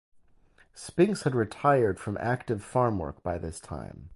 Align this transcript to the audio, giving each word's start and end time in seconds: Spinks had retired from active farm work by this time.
Spinks 0.73 1.25
had 1.25 1.35
retired 1.35 1.99
from 1.99 2.17
active 2.19 2.63
farm 2.63 2.97
work 2.97 3.21
by 3.21 3.37
this 3.37 3.59
time. 3.59 4.09